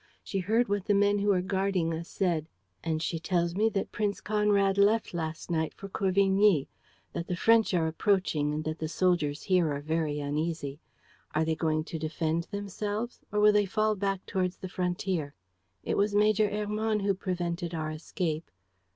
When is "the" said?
0.85-0.95, 7.27-7.35, 8.79-8.87, 14.57-14.69